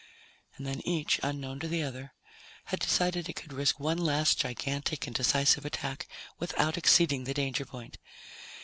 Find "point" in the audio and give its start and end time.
7.65-7.99